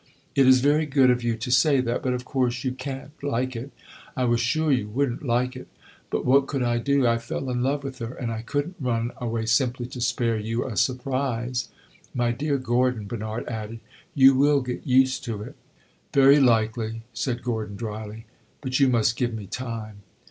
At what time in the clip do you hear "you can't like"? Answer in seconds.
2.63-3.55